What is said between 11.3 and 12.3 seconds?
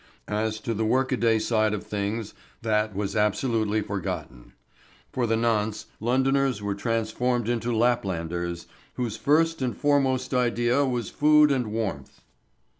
and warmth.